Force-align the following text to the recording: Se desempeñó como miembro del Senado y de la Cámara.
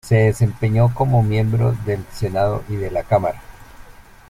Se 0.03 0.15
desempeñó 0.15 0.91
como 0.95 1.21
miembro 1.21 1.73
del 1.85 2.03
Senado 2.11 2.63
y 2.67 2.75
de 2.75 2.89
la 2.89 3.03
Cámara. 3.03 3.39